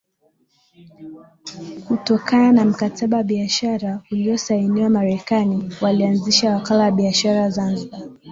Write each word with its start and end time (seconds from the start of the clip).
Kutokana 1.87 2.51
na 2.51 2.65
Mkataba 2.65 3.17
wa 3.17 3.23
Biashara 3.23 4.01
uliosainiwa 4.11 4.83
Wamerekani 4.83 5.73
walianzisha 5.81 6.55
wakala 6.55 6.83
wa 6.83 6.91
biashara 6.91 7.49
Zanzibar 7.49 8.01